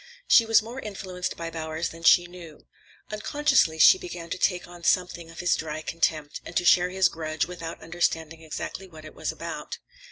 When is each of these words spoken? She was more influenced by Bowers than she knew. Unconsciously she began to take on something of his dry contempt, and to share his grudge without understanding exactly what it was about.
She 0.27 0.47
was 0.47 0.63
more 0.63 0.79
influenced 0.79 1.37
by 1.37 1.51
Bowers 1.51 1.89
than 1.89 2.01
she 2.01 2.25
knew. 2.25 2.65
Unconsciously 3.11 3.77
she 3.77 3.99
began 3.99 4.31
to 4.31 4.37
take 4.39 4.67
on 4.67 4.83
something 4.83 5.29
of 5.29 5.41
his 5.41 5.55
dry 5.55 5.83
contempt, 5.83 6.41
and 6.43 6.57
to 6.57 6.65
share 6.65 6.89
his 6.89 7.07
grudge 7.07 7.45
without 7.45 7.83
understanding 7.83 8.41
exactly 8.41 8.87
what 8.87 9.05
it 9.05 9.13
was 9.13 9.31
about. 9.31 9.77